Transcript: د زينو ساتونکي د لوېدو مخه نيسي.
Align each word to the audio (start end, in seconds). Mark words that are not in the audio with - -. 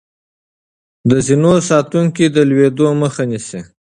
د 1.09 1.11
زينو 1.25 1.53
ساتونکي 1.69 2.25
د 2.35 2.37
لوېدو 2.49 2.87
مخه 3.01 3.23
نيسي. 3.31 3.59